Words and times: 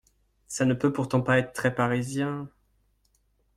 Ça 0.47 0.65
ne 0.65 0.73
peut 0.73 0.91
pourtant 0.91 1.21
pas 1.21 1.37
être 1.37 1.53
très 1.53 1.75
parisien… 1.75 2.49